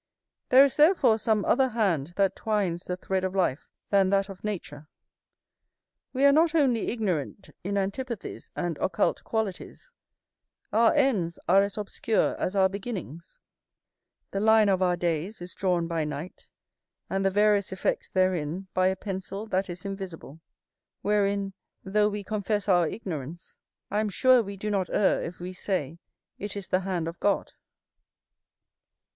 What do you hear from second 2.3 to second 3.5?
twines the thread of